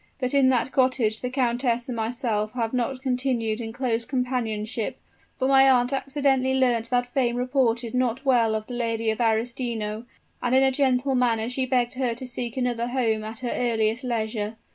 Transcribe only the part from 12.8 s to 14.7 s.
home at her earliest leisure.